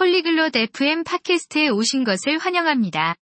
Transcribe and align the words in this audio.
폴리글롯 0.00 0.56
FM 0.56 1.04
팟캐스트에 1.04 1.68
오신 1.68 2.04
것을 2.04 2.38
환영합니다. 2.38 3.16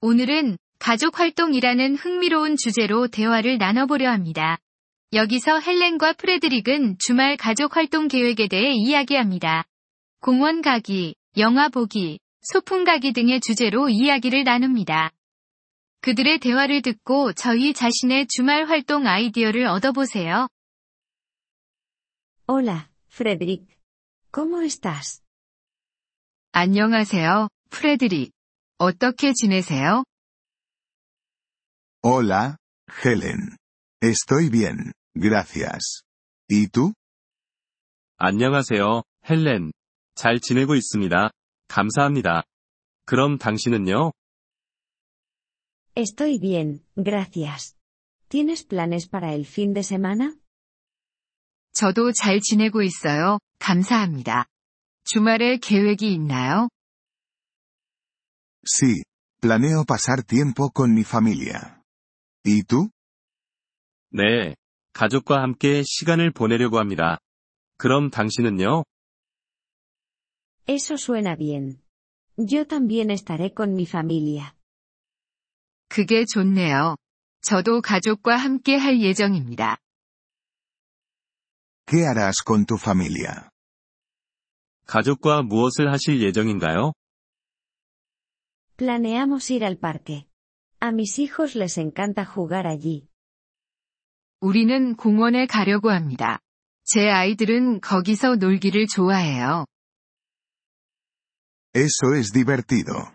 오늘은 0.00 0.58
가족 0.78 1.18
활동이라는 1.18 1.96
흥미로운 1.96 2.56
주제로 2.56 3.08
대화를 3.08 3.58
나눠보려 3.58 4.12
합니다. 4.12 4.56
여기서 5.12 5.58
헬렌과 5.58 6.12
프레드릭은 6.12 6.98
주말 7.00 7.36
가족 7.36 7.74
활동 7.74 8.06
계획에 8.06 8.46
대해 8.46 8.70
이야기합니다. 8.70 9.64
공원 10.20 10.62
가기, 10.62 11.16
영화 11.36 11.68
보기, 11.68 12.20
소풍 12.42 12.84
가기 12.84 13.12
등의 13.12 13.40
주제로 13.40 13.88
이야기를 13.88 14.44
나눕니다. 14.44 15.10
그들의 16.00 16.38
대화를 16.38 16.82
듣고 16.82 17.32
저희 17.32 17.74
자신의 17.74 18.28
주말 18.28 18.66
활동 18.66 19.08
아이디어를 19.08 19.66
얻어보세요. 19.66 20.46
Hola, 22.48 22.86
Frederick. 23.12 23.66
¿Cómo 24.30 24.62
estás? 24.62 25.28
안녕하세요, 26.52 27.48
프레드릭. 27.70 28.32
어떻게 28.78 29.32
지내세요? 29.32 30.02
Hola, 32.02 32.56
Helen. 33.04 33.56
Estoy 34.02 34.50
bien, 34.50 34.92
gracias. 35.14 36.02
¿Y 36.48 36.66
tú? 36.66 36.92
안녕하세요, 38.16 39.02
헬렌. 39.30 39.70
잘 40.16 40.40
지내고 40.40 40.74
있습니다. 40.74 41.30
감사합니다. 41.68 42.42
그럼 43.06 43.38
당신은요? 43.38 44.10
Estoy 45.94 46.40
bien, 46.40 46.84
gracias. 46.96 47.76
¿Tienes 48.28 48.66
planes 48.66 49.08
para 49.08 49.34
el 49.34 49.44
fin 49.46 49.72
de 49.72 49.82
semana? 49.84 50.34
저도 51.72 52.10
잘 52.12 52.40
지내고 52.40 52.82
있어요. 52.82 53.38
감사합니다. 53.60 54.46
주말에 55.04 55.56
계획이 55.58 56.12
있나요? 56.12 56.68
Sí, 58.66 59.02
planeo 59.40 59.84
pasar 59.84 60.22
tiempo 60.22 60.70
con 60.70 60.92
mi 60.92 61.02
familia. 61.02 61.80
¿Y 62.44 62.62
tú? 62.62 62.90
네. 64.12 64.54
가족과 64.92 65.42
함께 65.42 65.82
시간을 65.84 66.30
보내려고 66.32 66.78
합니다. 66.78 67.18
그럼 67.78 68.10
당신은요? 68.10 68.84
Eso 70.66 70.96
suena 70.96 71.36
bien. 71.36 71.80
Yo 72.36 72.66
también 72.66 73.10
estaré 73.10 73.52
con 73.52 73.74
mi 73.74 73.84
familia. 73.84 74.54
그게 75.88 76.24
좋네요. 76.24 76.96
저도 77.42 77.80
가족과 77.80 78.36
함께 78.36 78.76
할 78.76 79.00
예정입니다. 79.00 79.78
¿Qué 81.86 82.06
harás 82.06 82.42
con 82.44 82.66
tu 82.66 82.76
familia? 82.76 83.49
가족과 84.90 85.42
무엇을 85.42 85.92
하실 85.92 86.20
예정인가요? 86.20 86.92
Planeamos 88.76 89.52
ir 89.52 89.62
al 89.62 89.78
parque. 89.78 90.26
A 90.80 90.88
mis 90.88 91.20
hijos 91.20 91.54
les 91.54 91.78
encanta 91.78 92.24
jugar 92.24 92.66
allí. 92.66 93.06
우리는 94.40 94.96
공원에 94.96 95.46
가려고 95.46 95.90
합니다. 95.90 96.40
제 96.82 97.08
아이들은 97.08 97.80
거기서 97.80 98.36
놀기를 98.36 98.88
좋아해요. 98.88 99.66
Eso 101.72 102.16
es 102.16 102.32
divertido. 102.32 103.12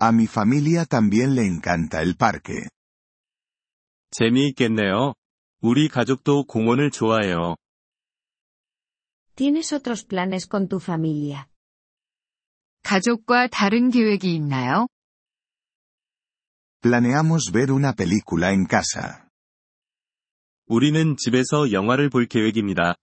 A 0.00 0.08
mi 0.12 0.24
familia 0.24 0.86
también 0.86 1.34
le 1.34 1.44
encanta 1.44 2.00
el 2.00 2.16
parque. 2.16 2.66
재미있겠네요. 4.12 5.12
우리 5.60 5.88
가족도 5.88 6.44
공원을 6.46 6.90
좋아해요. 6.90 7.56
¿Tienes 9.39 9.73
otros 9.73 10.05
planes 10.05 10.47
con 10.47 10.67
tu 10.67 10.79
familia? 10.79 11.47
가족과 12.83 13.47
다른 13.47 13.89
계획이 13.89 14.33
있나요? 14.35 14.87
Planeamos 16.81 17.51
ver 17.51 17.71
una 17.71 17.93
película 17.93 18.51
en 18.53 18.67
casa. 18.67 19.27
우리는 20.67 21.15
집에서 21.17 21.71
영화를 21.71 22.09
볼 22.09 22.27
계획입니다. 22.27 22.95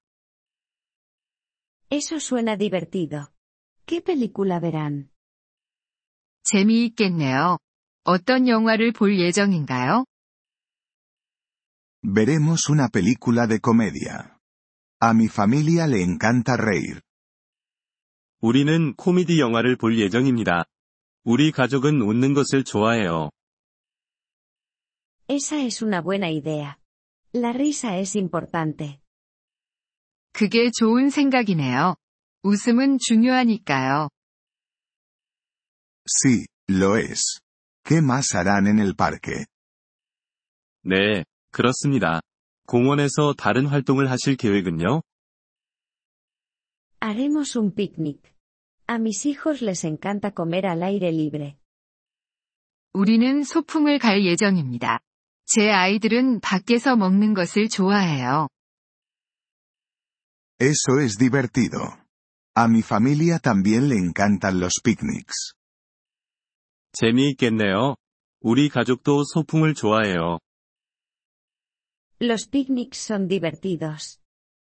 Eso 1.90 2.18
suena 2.20 2.56
divertido. 2.56 3.32
¿Qué 3.86 4.00
película 4.00 4.60
verán? 4.60 5.10
재미있겠네요. 6.44 7.58
어떤 8.04 8.48
영화를 8.48 8.92
볼 8.92 9.18
예정인가요? 9.18 10.04
Veremos 12.02 12.68
una 12.68 12.88
película 12.88 13.46
de 13.46 13.60
comedia. 13.60 14.35
A 14.99 15.13
mi 15.13 15.27
familia 15.27 15.85
le 15.85 16.01
encanta 16.01 16.55
reír. 16.55 17.01
우리는 18.41 18.95
코미디 18.95 19.39
영화를 19.39 19.75
볼 19.75 19.99
예정입니다. 19.99 20.65
우리 21.23 21.51
가족은 21.51 22.01
웃는 22.01 22.33
것을 22.33 22.63
좋아해요. 22.63 23.29
Esa 25.27 25.59
es 25.59 25.83
una 25.83 26.01
buena 26.01 26.27
idea. 26.29 26.77
La 27.35 27.49
risa 27.49 27.97
es 27.97 28.17
importante. 28.17 28.99
그게 30.33 30.71
좋은 30.71 31.09
생각이네요. 31.09 31.95
웃음은 32.43 32.97
중요하니까요. 32.99 34.09
Sí, 36.07 36.45
lo 36.69 36.97
es. 36.97 37.39
¿Qué 37.83 38.01
más 38.01 38.33
harán 38.33 38.67
en 38.67 38.79
el 38.79 38.95
parque? 38.95 39.45
네, 40.83 41.23
그렇습니다. 41.51 42.21
공원에서 42.67 43.33
다른 43.37 43.65
활동을 43.65 44.11
하실 44.11 44.35
계획은요? 44.35 45.01
Haremos 47.01 47.57
un 47.57 47.73
picnic. 47.73 48.19
A 48.89 48.95
mis 48.95 49.25
hijos 49.25 49.63
les 49.63 49.85
encanta 49.85 50.31
comer 50.35 50.65
al 50.65 50.83
aire 50.83 51.09
libre. 51.09 51.55
우리는 52.93 53.43
소풍을 53.43 53.99
갈 53.99 54.25
예정입니다. 54.25 54.99
제 55.45 55.69
아이들은 55.69 56.41
밖에서 56.41 56.97
먹는 56.97 57.33
것을 57.33 57.69
좋아해요. 57.69 58.49
Eso 60.59 60.99
es 61.01 61.17
divertido. 61.17 61.77
A 62.57 62.65
mi 62.65 62.79
familia 62.79 63.39
también 63.39 63.87
le 63.87 63.95
encantan 63.95 64.59
los 64.59 64.81
picnics. 64.83 65.53
재미있겠네요. 66.93 67.95
우리 68.41 68.67
가족도 68.67 69.23
소풍을 69.23 69.73
좋아해요. 69.73 70.39
Los 72.18 72.46
picnics 72.46 72.98
son 72.98 73.28
divertidos. 73.28 74.20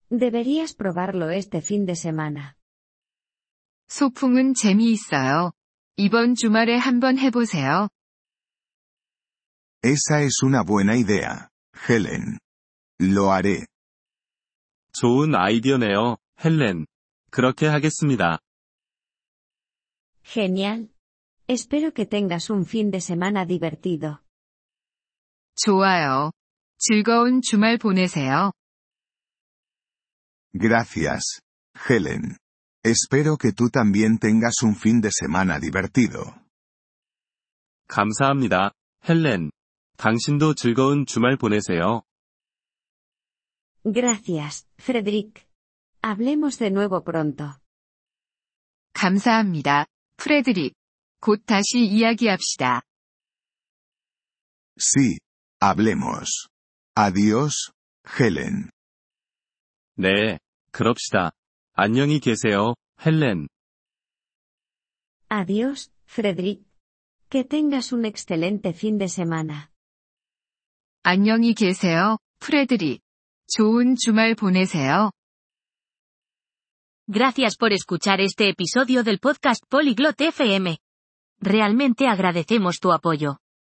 Deberías 0.10 0.74
probarlo 0.74 1.30
este 1.30 1.62
fin 1.62 1.86
de 1.86 1.96
semana. 1.96 2.56
소풍은 3.88 4.54
재미있어요. 4.54 5.52
이번 5.98 6.36
주말에 6.36 6.78
한번 6.78 7.18
해보세요. 7.18 7.90
Esa 9.84 10.22
es 10.22 10.44
una 10.44 10.64
buena 10.64 10.96
idea, 10.96 11.50
Helen. 11.88 12.38
Lo 13.00 13.32
haré. 13.32 13.66
좋은 14.94 15.36
아이디어네요, 15.36 16.18
헬렌. 16.44 16.86
그렇게 17.32 17.68
하겠습니다. 17.68 18.40
Genial. 20.24 20.90
Espero 21.48 21.94
que 21.94 22.06
tengas 22.06 22.50
un 22.50 22.66
fin 22.66 22.92
de 22.92 23.00
semana 23.02 23.46
divertido. 23.46 24.22
좋아요. 25.56 26.32
즐거운 26.84 27.42
주말 27.42 27.78
보내세요. 27.78 28.52
Gracias, 30.54 31.42
Helen. 31.88 32.38
Espero 32.84 33.38
que 33.38 33.52
tú 33.52 33.70
también 33.70 34.18
tengas 34.18 34.64
un 34.64 34.76
fin 34.76 35.02
de 35.02 35.10
semana 35.12 35.60
divertido. 35.60 36.34
감사합니다, 37.88 38.72
헬렌. 39.08 39.52
당신도 39.98 40.54
즐거운 40.56 41.06
주말 41.06 41.36
보내세요. 41.38 42.04
Gracias, 43.84 44.66
Frederick. 44.80 45.46
Hablemos 46.02 46.58
de 46.60 46.72
nuevo 46.72 47.04
pronto. 47.04 47.60
감사합니다. 48.94 49.86
프레드릭. 50.18 50.74
곧 51.22 51.44
다시 51.46 51.86
이야기합시다. 51.86 52.82
Sí, 54.78 55.18
hablemos. 55.60 56.48
Adiós, 56.96 57.72
Helen. 58.20 58.70
네, 59.98 60.40
그럽시다. 60.72 61.32
안녕히 61.74 62.20
계세요, 62.20 62.76
헬렌. 63.06 63.48
Adiós, 65.30 65.92
Frederick. 66.08 66.66
Que 67.30 67.44
tengas 67.44 67.94
un 67.94 68.06
excelente 68.06 68.74
fin 68.74 68.98
de 68.98 69.08
semana. 69.08 69.70
안녕히 71.04 71.54
계세요, 71.54 72.18
프레드릭. 72.40 73.02
좋은 73.48 73.96
주말 73.96 74.36
보내세요. 74.36 75.12
Gracias 77.08 77.58
por 77.58 77.74
escuchar 77.74 78.22
este 78.22 78.50
episodio 78.50 79.04
del 79.04 79.20
podcast 79.20 79.64
Polyglot 79.70 80.22
FM. 80.22 80.78
Realmente 81.42 82.08
agradecemos 82.08 82.80
tu 82.80 82.92
apoyo. 82.92 83.40